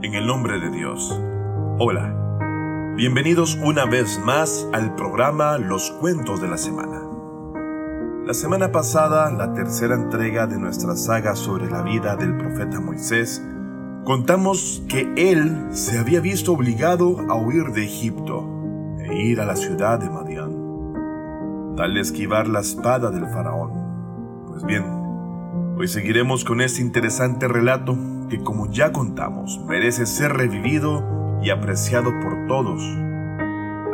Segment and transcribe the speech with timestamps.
[0.00, 1.20] En el nombre de Dios.
[1.80, 2.94] Hola.
[2.96, 7.02] Bienvenidos una vez más al programa Los Cuentos de la Semana.
[8.24, 13.44] La semana pasada, la tercera entrega de nuestra saga sobre la vida del profeta Moisés,
[14.04, 18.48] contamos que él se había visto obligado a huir de Egipto
[19.00, 24.44] e ir a la ciudad de Madián, tal esquivar la espada del faraón.
[24.46, 24.98] Pues bien,
[25.80, 27.96] Hoy seguiremos con este interesante relato
[28.28, 32.82] que como ya contamos merece ser revivido y apreciado por todos,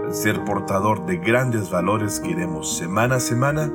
[0.04, 3.70] al ser portador de grandes valores que iremos semana a semana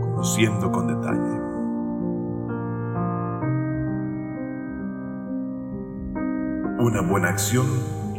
[0.00, 1.38] conociendo con detalle.
[6.80, 7.66] Una buena acción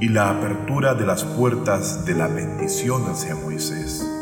[0.02, 4.19] y la apertura de las puertas de la bendición hacia Moisés.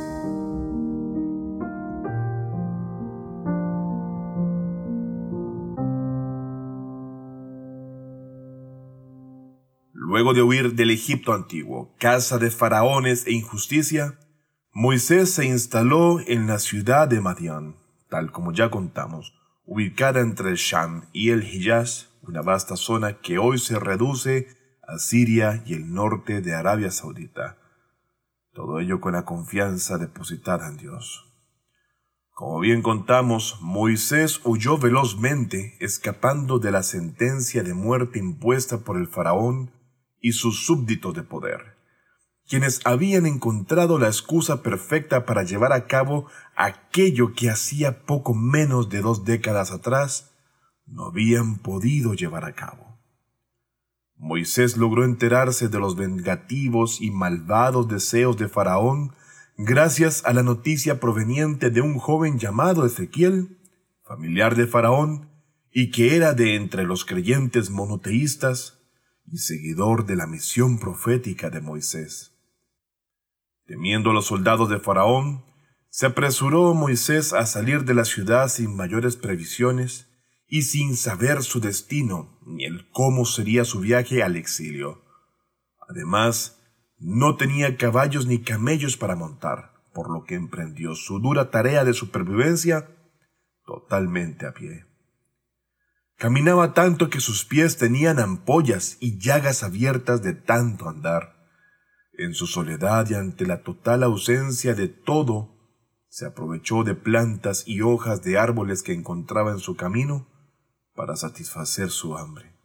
[10.34, 14.20] De huir del Egipto antiguo, casa de faraones e injusticia,
[14.74, 17.78] Moisés se instaló en la ciudad de Madián,
[18.10, 19.34] tal como ya contamos,
[19.66, 24.48] ubicada entre el Sham y el Hijaz, una vasta zona que hoy se reduce
[24.86, 27.58] a Siria y el norte de Arabia Saudita.
[28.54, 31.26] Todo ello con la confianza depositada en Dios.
[32.34, 39.08] Como bien contamos, Moisés huyó velozmente, escapando de la sentencia de muerte impuesta por el
[39.08, 39.72] faraón
[40.22, 41.78] y sus súbditos de poder,
[42.48, 48.90] quienes habían encontrado la excusa perfecta para llevar a cabo aquello que hacía poco menos
[48.90, 50.32] de dos décadas atrás
[50.86, 52.98] no habían podido llevar a cabo.
[54.16, 59.14] Moisés logró enterarse de los vengativos y malvados deseos de Faraón
[59.58, 63.58] gracias a la noticia proveniente de un joven llamado Ezequiel,
[64.04, 65.30] familiar de Faraón,
[65.72, 68.77] y que era de entre los creyentes monoteístas,
[69.28, 72.34] y seguidor de la misión profética de Moisés.
[73.66, 75.44] Temiendo a los soldados de Faraón,
[75.90, 80.08] se apresuró Moisés a salir de la ciudad sin mayores previsiones
[80.48, 85.04] y sin saber su destino ni el cómo sería su viaje al exilio.
[85.90, 86.62] Además,
[86.98, 91.94] no tenía caballos ni camellos para montar, por lo que emprendió su dura tarea de
[91.94, 92.88] supervivencia
[93.66, 94.86] totalmente a pie.
[96.18, 101.48] Caminaba tanto que sus pies tenían ampollas y llagas abiertas de tanto andar.
[102.14, 105.56] En su soledad y ante la total ausencia de todo,
[106.10, 110.28] se aprovechó de plantas y hojas de árboles que encontraba en su camino
[110.96, 112.58] para satisfacer su hambre.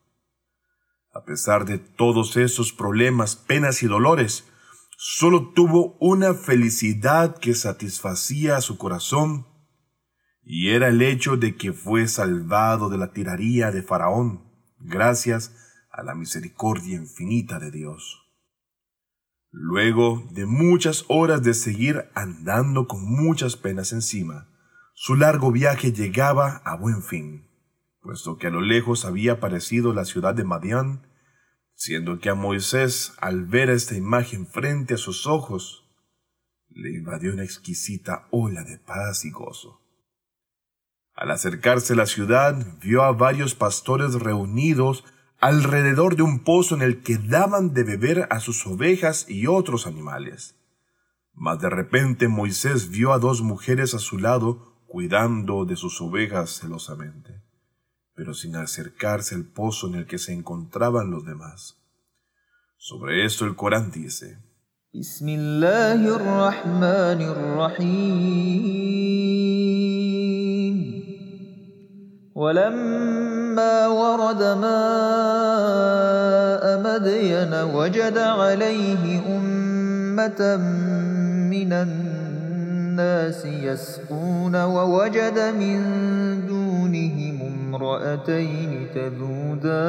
[1.13, 4.45] A pesar de todos esos problemas, penas y dolores,
[4.97, 9.52] solo tuvo una felicidad que satisfacía a su corazón
[10.45, 14.43] y era el hecho de que fue salvado de la tiranía de Faraón,
[14.81, 15.55] gracias
[15.91, 18.23] a la misericordia infinita de Dios.
[19.51, 24.49] Luego de muchas horas de seguir andando con muchas penas encima,
[24.95, 27.49] su largo viaje llegaba a buen fin,
[28.01, 31.07] puesto que a lo lejos había aparecido la ciudad de Madián,
[31.75, 35.91] siendo que a Moisés, al ver esta imagen frente a sus ojos,
[36.71, 39.82] le invadió una exquisita ola de paz y gozo.
[41.15, 45.05] Al acercarse a la ciudad, vio a varios pastores reunidos
[45.41, 49.87] alrededor de un pozo en el que daban de beber a sus ovejas y otros
[49.87, 50.57] animales.
[51.35, 56.51] Mas de repente Moisés vio a dos mujeres a su lado cuidando de sus ovejas
[56.61, 57.43] celosamente,
[58.15, 61.79] pero sin acercarse al pozo en el que se encontraban los demás.
[62.77, 64.39] Sobre esto el Corán dice,
[72.35, 74.63] ولما ورد ماء
[76.81, 80.57] مدين وجد عليه أمة
[81.51, 85.83] من الناس يسقون ووجد من
[86.47, 87.39] دونهم
[87.75, 89.83] امرأتين تذودان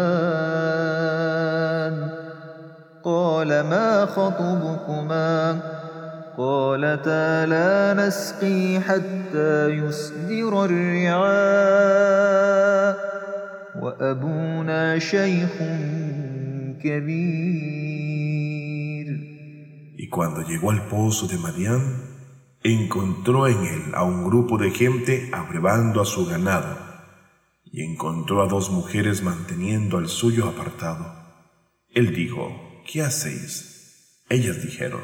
[3.04, 5.60] قال ما خطبكما؟
[6.39, 12.29] قالتا لا نسقي حتى يصدر الرعاء
[13.83, 15.53] وأبونا شيخ
[16.83, 17.89] كبير
[20.01, 21.83] Y cuando llegó al pozo de Madián,
[22.63, 26.79] encontró en él a un grupo de gente abrevando a su ganado,
[27.65, 31.05] y encontró a dos mujeres manteniendo al suyo apartado.
[31.91, 34.23] Él dijo, ¿qué hacéis?
[34.29, 35.01] Ellas dijeron,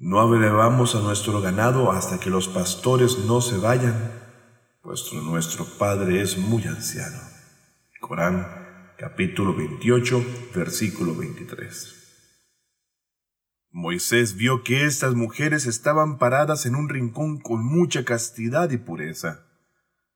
[0.00, 4.12] no abrevamos a nuestro ganado hasta que los pastores no se vayan,
[4.80, 7.18] puesto nuestro Padre es muy anciano.
[8.00, 8.46] Corán,
[8.96, 10.24] capítulo 28,
[10.54, 11.94] versículo 23.
[13.70, 19.46] Moisés vio que estas mujeres estaban paradas en un rincón con mucha castidad y pureza,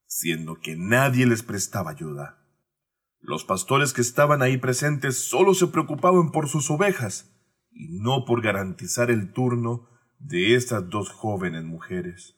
[0.06, 2.38] siendo que nadie les prestaba ayuda.
[3.20, 7.31] Los pastores que estaban ahí presentes solo se preocupaban por sus ovejas
[7.72, 9.88] y no por garantizar el turno
[10.18, 12.36] de estas dos jóvenes mujeres.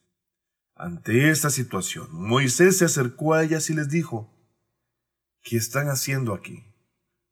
[0.74, 4.34] Ante esta situación, Moisés se acercó a ellas y les dijo,
[5.42, 6.64] ¿Qué están haciendo aquí?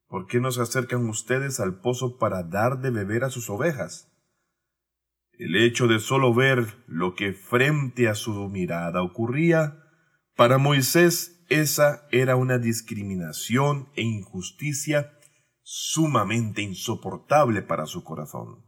[0.07, 4.11] ¿Por qué no se acercan ustedes al pozo para dar de beber a sus ovejas?
[5.31, 9.83] El hecho de solo ver lo que frente a su mirada ocurría,
[10.35, 15.19] para Moisés esa era una discriminación e injusticia
[15.63, 18.63] sumamente insoportable para su corazón.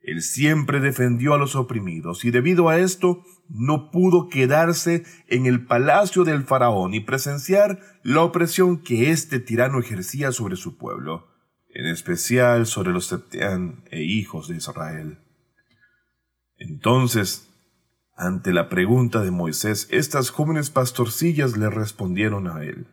[0.00, 5.66] Él siempre defendió a los oprimidos y debido a esto no pudo quedarse en el
[5.66, 11.28] palacio del faraón y presenciar la opresión que este tirano ejercía sobre su pueblo,
[11.68, 15.18] en especial sobre los septián e hijos de Israel.
[16.56, 17.48] Entonces,
[18.16, 22.88] ante la pregunta de Moisés, estas jóvenes pastorcillas le respondieron a él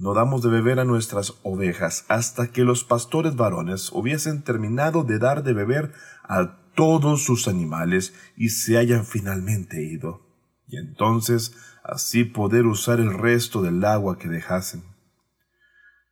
[0.00, 5.18] no damos de beber a nuestras ovejas hasta que los pastores varones hubiesen terminado de
[5.18, 5.92] dar de beber
[6.24, 10.22] a todos sus animales y se hayan finalmente ido,
[10.66, 11.54] y entonces
[11.84, 14.84] así poder usar el resto del agua que dejasen.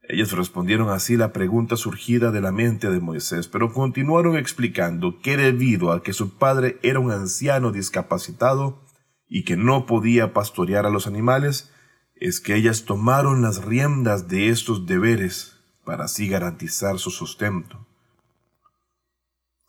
[0.07, 5.37] Ellos respondieron así la pregunta surgida de la mente de Moisés, pero continuaron explicando que
[5.39, 8.83] debido a que su padre era un anciano discapacitado
[9.27, 11.71] y que no podía pastorear a los animales,
[12.21, 17.87] es que ellas tomaron las riendas de estos deberes para así garantizar su sustento,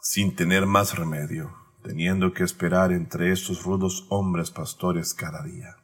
[0.01, 5.77] sin tener más remedio, teniendo que esperar entre estos rudos hombres pastores cada día.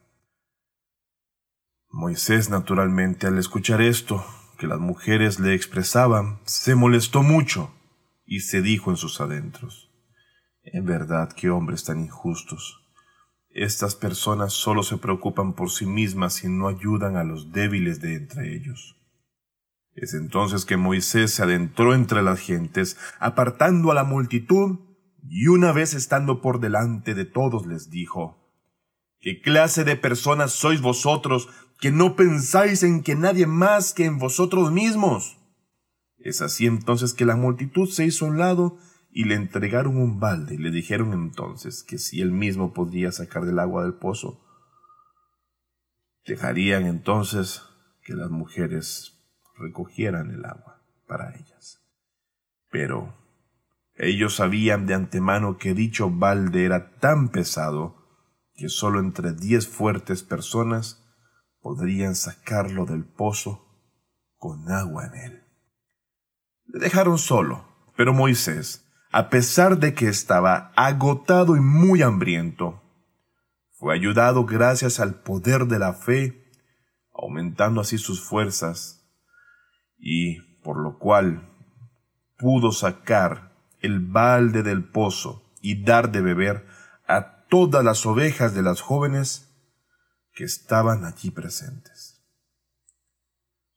[1.89, 4.25] Moisés, naturalmente, al escuchar esto,
[4.57, 7.73] que las mujeres le expresaban, se molestó mucho
[8.25, 9.91] y se dijo en sus adentros,
[10.63, 12.85] en verdad, qué hombres tan injustos
[13.56, 18.16] estas personas solo se preocupan por sí mismas y no ayudan a los débiles de
[18.16, 18.98] entre ellos.
[19.94, 24.80] Es entonces que Moisés se adentró entre las gentes, apartando a la multitud,
[25.24, 28.46] y una vez estando por delante de todos les dijo,
[29.22, 31.48] ¿Qué clase de personas sois vosotros
[31.80, 35.38] que no pensáis en que nadie más que en vosotros mismos?
[36.18, 38.78] Es así entonces que la multitud se hizo a un lado
[39.17, 43.45] y le entregaron un balde y le dijeron entonces que si él mismo podría sacar
[43.45, 44.45] del agua del pozo,
[46.25, 47.62] dejarían entonces
[48.03, 49.17] que las mujeres
[49.57, 51.81] recogieran el agua para ellas.
[52.69, 53.15] Pero
[53.94, 57.95] ellos sabían de antemano que dicho balde era tan pesado
[58.53, 61.07] que sólo entre diez fuertes personas
[61.62, 63.65] podrían sacarlo del pozo
[64.35, 65.44] con agua en él.
[66.65, 67.65] Le dejaron solo,
[67.95, 68.85] pero Moisés,
[69.15, 72.83] a pesar de que estaba agotado y muy hambriento.
[73.71, 76.51] Fue ayudado gracias al poder de la fe,
[77.13, 79.07] aumentando así sus fuerzas,
[79.97, 81.50] y por lo cual
[82.38, 86.67] pudo sacar el balde del pozo y dar de beber
[87.07, 89.50] a todas las ovejas de las jóvenes
[90.33, 92.21] que estaban allí presentes.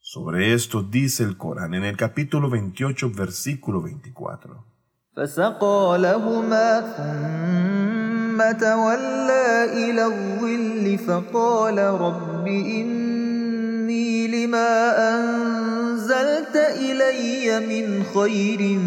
[0.01, 4.78] Sobre esto dice el Corán en el capítulo 28, versículo 24.
[5.18, 14.70] فسقى لهما ثم تولى إلى الظل فقال رب إني لما
[15.14, 18.80] أنزلت إلي من خير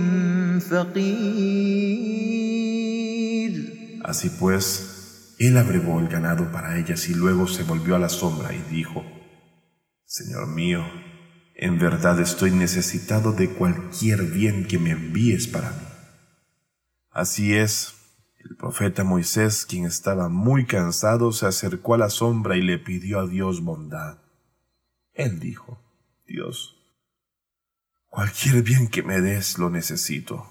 [0.60, 1.96] فقير
[4.02, 8.54] Así pues, él abrevó el ganado para ellas y luego se volvió a la sombra
[8.54, 9.04] y dijo,
[10.04, 10.84] Señor mío,
[11.56, 15.89] en verdad estoy necesitado de cualquier bien que me envíes para mí.
[17.11, 17.93] Así es,
[18.39, 23.19] el profeta Moisés, quien estaba muy cansado, se acercó a la sombra y le pidió
[23.19, 24.19] a Dios bondad.
[25.13, 25.77] Él dijo,
[26.25, 26.77] Dios,
[28.07, 30.47] cualquier bien que me des lo necesito.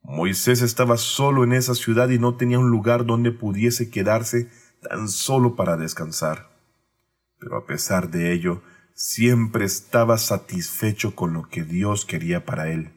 [0.00, 5.08] Moisés estaba solo en esa ciudad y no tenía un lugar donde pudiese quedarse tan
[5.08, 6.48] solo para descansar.
[7.38, 8.62] Pero a pesar de ello,
[8.94, 12.93] siempre estaba satisfecho con lo que Dios quería para él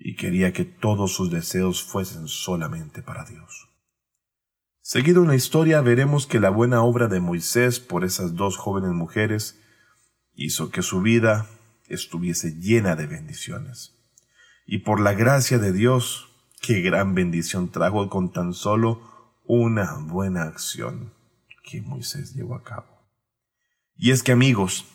[0.00, 3.68] y quería que todos sus deseos fuesen solamente para Dios.
[4.80, 8.90] Seguido en la historia veremos que la buena obra de Moisés por esas dos jóvenes
[8.90, 9.60] mujeres
[10.34, 11.46] hizo que su vida
[11.86, 13.94] estuviese llena de bendiciones.
[14.66, 16.28] Y por la gracia de Dios,
[16.62, 19.02] qué gran bendición trajo con tan solo
[19.44, 21.12] una buena acción
[21.62, 22.88] que Moisés llevó a cabo.
[23.96, 24.86] Y es que amigos,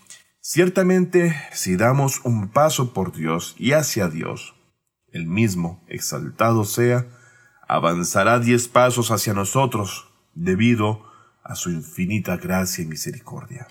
[0.47, 4.53] Ciertamente, si damos un paso por Dios y hacia Dios,
[5.15, 7.07] el mismo, exaltado sea,
[7.67, 11.05] avanzará diez pasos hacia nosotros debido
[11.41, 13.67] a su infinita gracia y misericordia.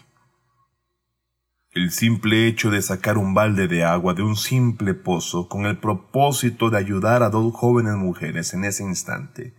[1.70, 5.76] El simple hecho de sacar un balde de agua de un simple pozo con el
[5.78, 9.54] propósito de ayudar a dos jóvenes mujeres en ese instante,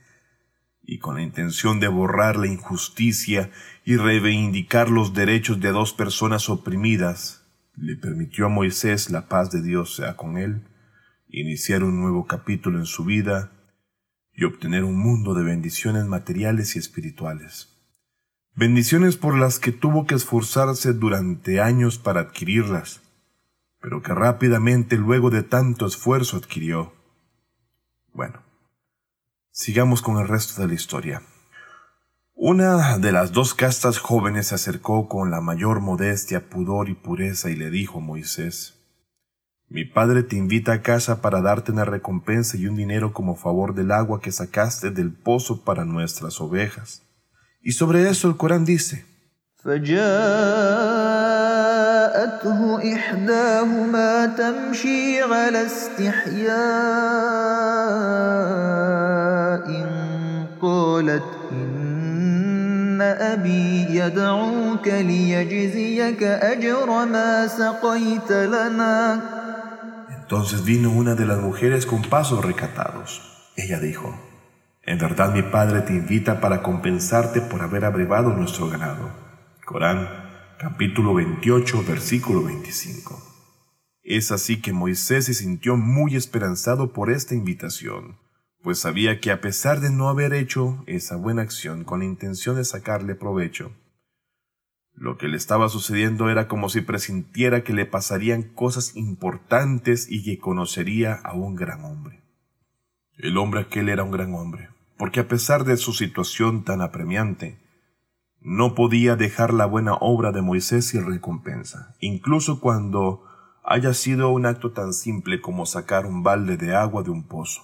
[0.81, 3.51] y con la intención de borrar la injusticia
[3.83, 7.43] y reivindicar los derechos de dos personas oprimidas,
[7.75, 10.63] le permitió a Moisés, la paz de Dios sea con él,
[11.39, 13.51] iniciar un nuevo capítulo en su vida
[14.33, 17.73] y obtener un mundo de bendiciones materiales y espirituales.
[18.53, 23.01] Bendiciones por las que tuvo que esforzarse durante años para adquirirlas,
[23.81, 26.93] pero que rápidamente luego de tanto esfuerzo adquirió.
[28.13, 28.41] Bueno,
[29.51, 31.21] sigamos con el resto de la historia.
[32.33, 37.49] Una de las dos castas jóvenes se acercó con la mayor modestia, pudor y pureza
[37.49, 38.74] y le dijo a Moisés,
[39.67, 43.73] Mi padre te invita a casa para darte una recompensa y un dinero como favor
[43.73, 47.01] del agua que sacaste del pozo para nuestras ovejas.
[47.61, 49.05] Y sobre eso el Corán dice,
[70.25, 73.21] entonces vino una de las mujeres con pasos recatados.
[73.55, 74.19] Ella dijo,
[74.81, 79.11] En verdad mi padre te invita para compensarte por haber abrevado nuestro ganado.
[79.65, 80.09] Corán,
[80.57, 83.21] capítulo 28, versículo 25.
[84.01, 88.17] Es así que Moisés se sintió muy esperanzado por esta invitación
[88.65, 92.55] pues sabía que a pesar de no haber hecho esa buena acción con la intención
[92.55, 93.71] de sacarle provecho,
[94.95, 100.23] lo que le estaba sucediendo era como si presintiera que le pasarían cosas importantes y
[100.23, 102.21] que conocería a un gran hombre.
[103.17, 107.59] El hombre aquel era un gran hombre, porque a pesar de su situación tan apremiante,
[108.41, 113.23] no podía dejar la buena obra de Moisés sin recompensa, incluso cuando
[113.63, 117.63] haya sido un acto tan simple como sacar un balde de agua de un pozo.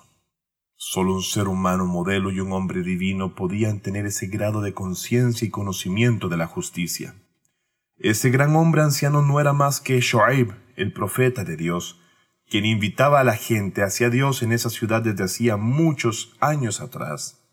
[0.83, 5.47] Solo un ser humano modelo y un hombre divino podían tener ese grado de conciencia
[5.47, 7.13] y conocimiento de la justicia.
[7.99, 12.01] Ese gran hombre anciano no era más que Shoaib, el profeta de Dios,
[12.49, 17.47] quien invitaba a la gente hacia Dios en esa ciudad desde hacía muchos años atrás.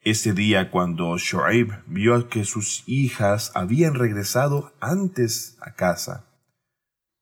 [0.00, 6.27] Ese día cuando Shoaib vio que sus hijas habían regresado antes a casa,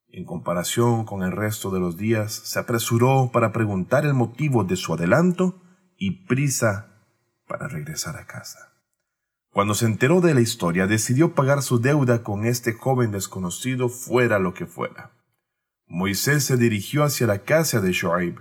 [0.09, 4.77] en comparación con el resto de los días, se apresuró para preguntar el motivo de
[4.77, 5.61] su adelanto
[5.97, 7.03] y prisa
[7.47, 8.73] para regresar a casa.
[9.51, 14.39] Cuando se enteró de la historia, decidió pagar su deuda con este joven desconocido fuera
[14.39, 15.13] lo que fuera.
[15.87, 18.39] Moisés se dirigió hacia la casa de Shoaib.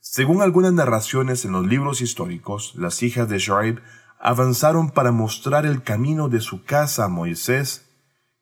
[0.00, 3.80] Según algunas narraciones en los libros históricos, las hijas de Shoaib
[4.20, 7.86] avanzaron para mostrar el camino de su casa a Moisés,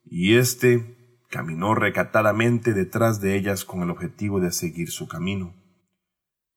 [0.05, 1.02] y éste
[1.33, 5.55] Caminó recatadamente detrás de ellas con el objetivo de seguir su camino.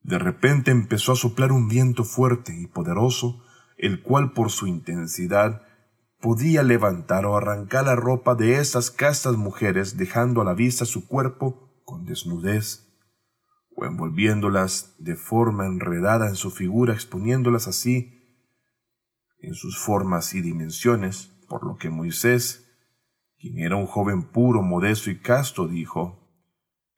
[0.02, 3.42] De repente empezó a soplar un viento fuerte y poderoso,
[3.78, 5.62] el cual por su intensidad
[6.20, 11.08] podía levantar o arrancar la ropa de esas castas mujeres dejando a la vista su
[11.08, 12.86] cuerpo con desnudez,
[13.78, 18.12] o envolviéndolas de forma enredada en su figura, exponiéndolas así
[19.40, 22.65] en sus formas y dimensiones, por lo que Moisés
[23.46, 26.18] quien era un joven puro, modesto y casto, dijo,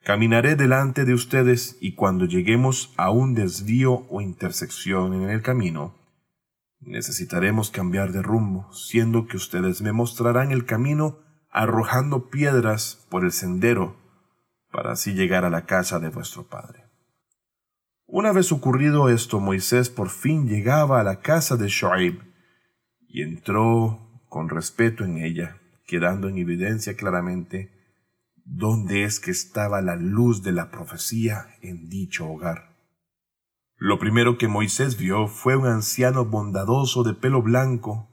[0.02, 5.96] Caminaré delante de ustedes y cuando lleguemos a un desvío o intersección en el camino,
[6.80, 11.18] necesitaremos cambiar de rumbo, siendo que ustedes me mostrarán el camino
[11.50, 13.98] arrojando piedras por el sendero,
[14.72, 16.86] para así llegar a la casa de vuestro padre.
[18.06, 22.22] Una vez ocurrido esto, Moisés por fin llegaba a la casa de Shoaib
[23.06, 27.72] y entró con respeto en ella quedando en evidencia claramente
[28.46, 32.78] dónde es que estaba la luz de la profecía en dicho hogar.
[33.78, 38.10] Lo primero que Moisés vio fue un anciano bondadoso de pelo blanco,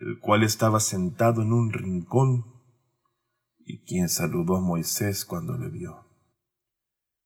[0.00, 2.46] el cual estaba sentado en un rincón
[3.64, 6.06] y quien saludó a Moisés cuando le vio.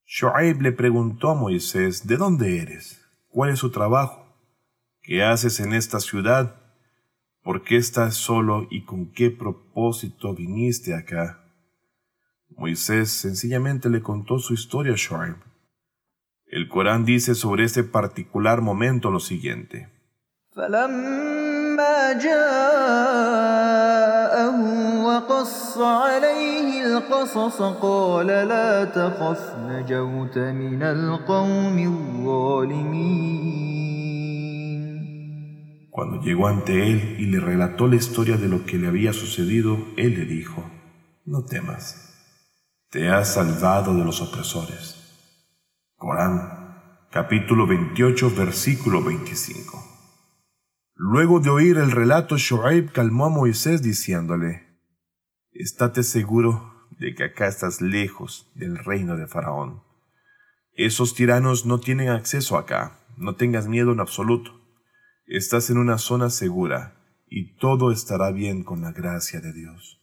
[0.05, 3.01] Shoaib le preguntó a Moisés, ¿de dónde eres?
[3.29, 4.37] ¿Cuál es su trabajo?
[5.01, 6.66] ¿Qué haces en esta ciudad?
[7.46, 11.44] ¿Por qué estás solo y con qué propósito viniste acá?
[12.50, 15.38] Moisés sencillamente le contó su historia a Shoaib.
[16.46, 19.90] El Corán dice sobre ese particular momento lo siguiente.
[25.12, 33.85] وقص عليه القصص قال لا تخف نجوت من القوم الظالمين
[35.97, 39.79] Cuando llegó ante él y le relató la historia de lo que le había sucedido,
[39.97, 40.63] él le dijo,
[41.25, 42.13] no temas,
[42.91, 44.95] te has salvado de los opresores.
[45.97, 49.83] Corán, capítulo 28, versículo 25.
[50.97, 54.67] Luego de oír el relato, Shoaib calmó a Moisés diciéndole,
[55.53, 59.83] Estate seguro de que acá estás lejos del reino de Faraón.
[60.75, 64.56] Esos tiranos no tienen acceso acá, no tengas miedo en absoluto.
[65.27, 66.95] Estás en una zona segura
[67.29, 70.01] y todo estará bien con la gracia de Dios.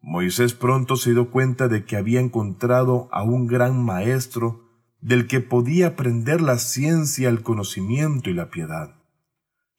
[0.00, 4.62] Moisés pronto se dio cuenta de que había encontrado a un gran maestro
[5.00, 8.94] del que podía aprender la ciencia, el conocimiento y la piedad.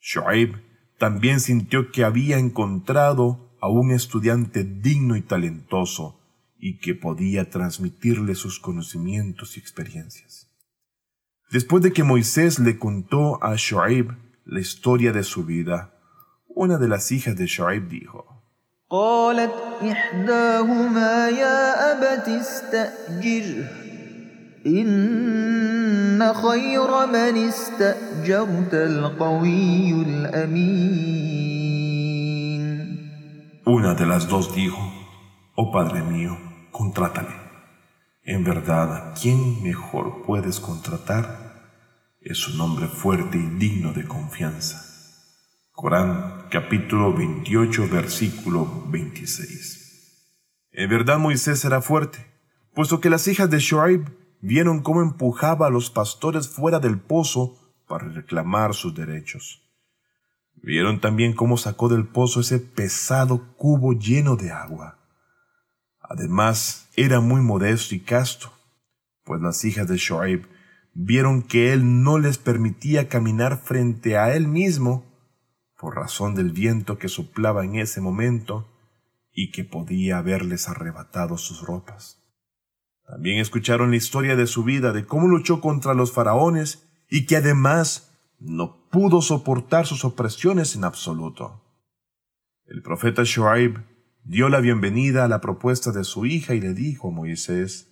[0.02, 0.62] Shoaib
[1.00, 6.20] también sintió que había encontrado a un estudiante digno y talentoso
[6.58, 10.48] y que podía transmitirle sus conocimientos y experiencias.
[11.51, 14.13] Después de que Moisés le contó a Shoaib
[14.45, 15.95] la historia de su vida,
[16.49, 18.33] una de las hijas de Shoaib dijo,
[18.93, 23.69] قالت إحداهما يا أبت استأجره
[24.67, 31.53] إن خير من استأجرت القوي الأمين
[33.65, 34.83] Una de las dos dijo,
[35.55, 36.37] Oh Padre mío,
[36.73, 37.46] contrátale.
[38.30, 41.64] En verdad, ¿quién mejor puedes contratar?
[42.20, 44.84] Es un hombre fuerte y digno de confianza.
[45.72, 50.34] Corán capítulo 28 versículo 26.
[50.74, 52.28] En verdad Moisés era fuerte,
[52.74, 57.58] puesto que las hijas de Shoaib vieron cómo empujaba a los pastores fuera del pozo
[57.88, 59.64] para reclamar sus derechos.
[60.54, 64.98] Vieron también cómo sacó del pozo ese pesado cubo lleno de agua.
[66.10, 68.52] Además, era muy modesto y casto,
[69.24, 70.48] pues las hijas de Shoaib
[70.94, 75.06] vieron que él no les permitía caminar frente a él mismo
[75.78, 78.68] por razón del viento que soplaba en ese momento
[79.32, 82.24] y que podía haberles arrebatado sus ropas.
[83.06, 87.38] También escucharon la historia de su vida, de cómo luchó contra los faraones y que
[87.38, 91.64] además no pudo soportar sus opresiones en absoluto.
[92.66, 93.80] El profeta Shoaib
[94.30, 97.88] dio la bienvenida a la propuesta de su hija y le dijo a Moisés,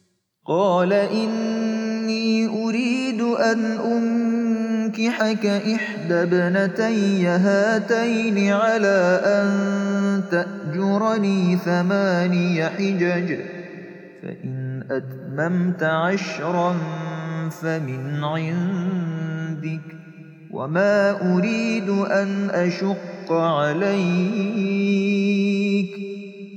[0.46, 13.40] قال إني أريد أن أنكحك إحدى ابنتي هاتين على أن تأجرني ثماني حجج
[14.22, 16.76] فإن أتممت عشرا
[17.50, 19.96] فمن عندك
[20.52, 24.91] وما أريد أن أشق عليك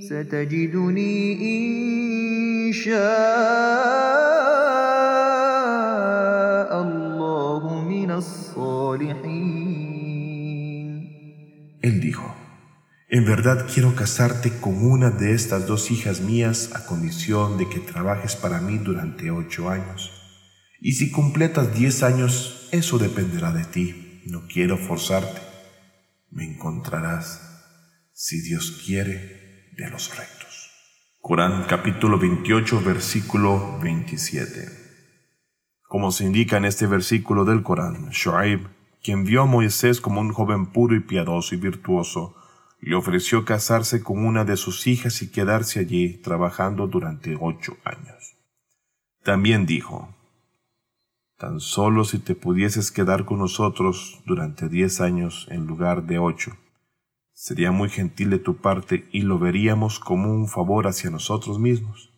[0.10, 3.04] ستجدني إن شاء
[6.82, 9.74] الله من الصالحين
[11.82, 12.34] Él dijo,
[13.10, 17.80] En verdad quiero casarte con una de estas dos hijas mías a condición de que
[17.80, 20.12] trabajes para mí durante ocho años.
[20.80, 24.22] Y si completas diez años, eso dependerá de ti.
[24.26, 25.47] No quiero forzarte.
[26.31, 30.71] Me encontrarás, si Dios quiere, de los rectos.
[31.21, 34.69] Corán capítulo 28 versículo 27.
[35.83, 38.69] Como se indica en este versículo del Corán, Shoaib,
[39.03, 42.37] quien vio a Moisés como un joven puro y piadoso y virtuoso,
[42.81, 48.37] le ofreció casarse con una de sus hijas y quedarse allí trabajando durante ocho años.
[49.23, 50.15] También dijo,
[51.39, 56.57] Tan solo si te pudieses quedar con nosotros durante diez años en lugar de ocho,
[57.33, 62.11] sería muy gentil de tu parte y lo veríamos como un favor hacia nosotros mismos,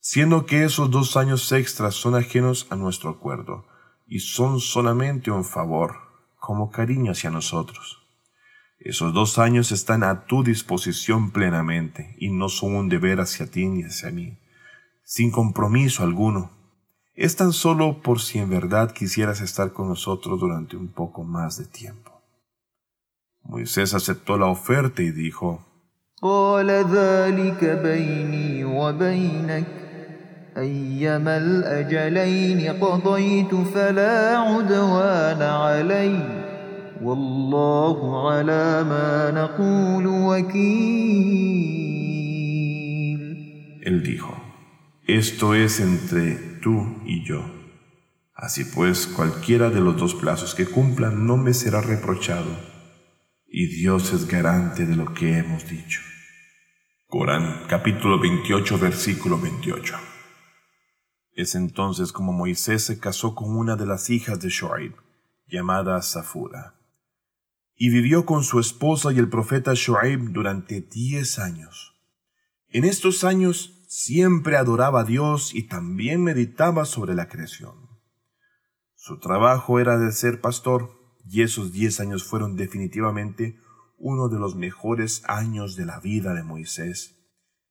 [0.00, 3.66] siendo que esos dos años extras son ajenos a nuestro acuerdo
[4.06, 5.96] y son solamente un favor,
[6.40, 7.98] como cariño hacia nosotros.
[8.78, 13.66] Esos dos años están a tu disposición plenamente y no son un deber hacia ti
[13.66, 14.38] ni hacia mí,
[15.04, 16.61] sin compromiso alguno
[17.15, 21.57] Es tan solo por si en verdad quisieras estar con nosotros durante un poco más
[21.57, 22.11] de tiempo.
[23.43, 25.63] Moisés aceptó la oferta y dijo,
[26.21, 29.67] قال ذلك بيني وبينك
[30.57, 36.19] أيما الأجلين قضيت فلا عدوان علي
[37.03, 41.47] والله على ما نقول وكيل
[43.85, 44.35] Él dijo,
[45.06, 47.44] esto es entre tú y yo.
[48.34, 52.56] Así pues, cualquiera de los dos plazos que cumplan no me será reprochado,
[53.48, 56.00] y Dios es garante de lo que hemos dicho.
[57.08, 59.96] Corán capítulo 28 versículo 28.
[61.32, 64.94] Es entonces como Moisés se casó con una de las hijas de Shoaib,
[65.48, 66.76] llamada Safura,
[67.74, 71.92] y vivió con su esposa y el profeta Shoaib durante diez años.
[72.68, 77.90] En estos años siempre adoraba a Dios y también meditaba sobre la creación.
[78.94, 83.58] Su trabajo era de ser pastor, y esos diez años fueron definitivamente
[83.98, 87.18] uno de los mejores años de la vida de Moisés.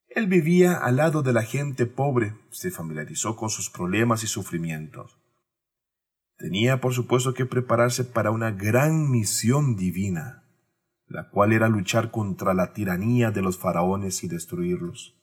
[0.09, 5.17] Él vivía al lado de la gente pobre, se familiarizó con sus problemas y sufrimientos.
[6.37, 10.43] Tenía, por supuesto, que prepararse para una gran misión divina,
[11.07, 15.17] la cual era luchar contra la tiranía de los faraones y destruirlos.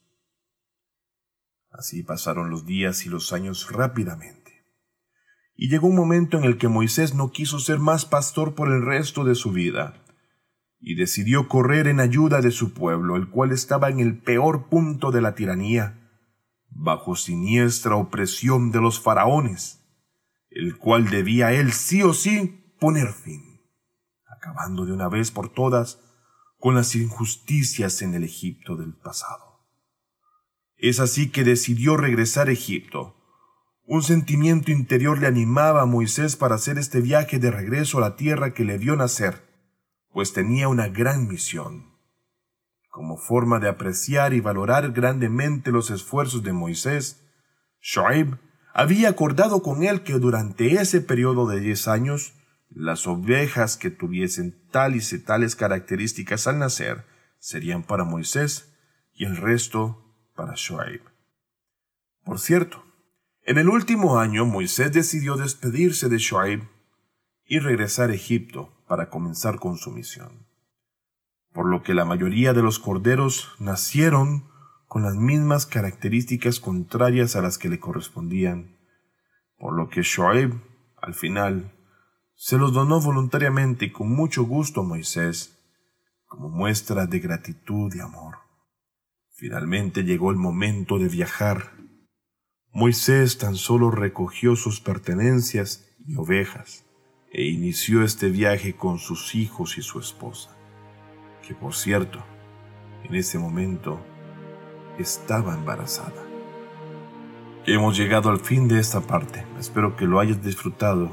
[1.70, 4.66] Así pasaron los días y los años rápidamente.
[5.54, 8.85] Y llegó un momento en el que Moisés no quiso ser más pastor por el
[8.85, 10.04] resto de su vida
[10.81, 15.11] y decidió correr en ayuda de su pueblo, el cual estaba en el peor punto
[15.11, 16.09] de la tiranía,
[16.70, 19.85] bajo siniestra opresión de los faraones,
[20.50, 23.42] el cual debía él sí o sí poner fin,
[24.26, 26.00] acabando de una vez por todas
[26.59, 29.47] con las injusticias en el Egipto del pasado.
[30.78, 33.14] Es así que decidió regresar a Egipto.
[33.84, 38.16] Un sentimiento interior le animaba a Moisés para hacer este viaje de regreso a la
[38.16, 39.48] tierra que le vio nacer
[40.18, 41.94] pues tenía una gran misión.
[42.90, 47.24] Como forma de apreciar y valorar grandemente los esfuerzos de Moisés,
[47.80, 48.36] Shoaib
[48.74, 52.32] había acordado con él que durante ese periodo de diez años,
[52.70, 57.04] las ovejas que tuviesen tales y tales características al nacer
[57.38, 58.74] serían para Moisés
[59.14, 60.07] y el resto
[60.38, 61.01] para Shoaib.
[62.24, 62.85] Por cierto,
[63.42, 66.62] en el último año Moisés decidió despedirse de Shoaib
[67.44, 70.46] y regresar a Egipto para comenzar con su misión.
[71.53, 74.48] Por lo que la mayoría de los corderos nacieron
[74.87, 78.79] con las mismas características contrarias a las que le correspondían,
[79.59, 80.55] por lo que Shoaib,
[81.03, 81.74] al final,
[82.37, 85.59] se los donó voluntariamente y con mucho gusto a Moisés,
[86.29, 88.47] como muestra de gratitud y amor.
[89.38, 91.70] Finalmente llegó el momento de viajar.
[92.72, 96.85] Moisés tan solo recogió sus pertenencias y ovejas
[97.31, 100.51] e inició este viaje con sus hijos y su esposa,
[101.46, 102.18] que por cierto,
[103.05, 104.01] en ese momento
[104.98, 106.20] estaba embarazada.
[107.64, 111.12] Hemos llegado al fin de esta parte, espero que lo hayas disfrutado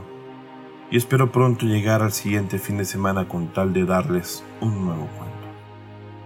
[0.90, 5.08] y espero pronto llegar al siguiente fin de semana con tal de darles un nuevo
[5.16, 5.45] cuento.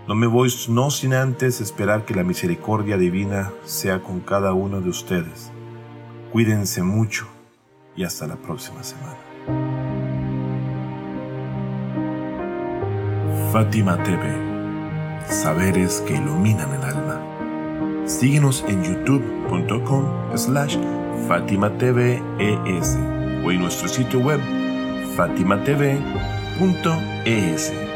[0.09, 4.81] No me voy no sin antes esperar que la misericordia divina sea con cada uno
[4.81, 5.51] de ustedes.
[6.31, 7.27] Cuídense mucho
[7.95, 9.19] y hasta la próxima semana.
[13.51, 14.33] Fátima TV.
[15.27, 17.21] Saberes que iluminan el alma.
[18.07, 20.75] Síguenos en youtube.com slash
[21.27, 22.19] Fátima TV
[23.45, 24.41] o en nuestro sitio web
[25.15, 27.88] fatimatv.es.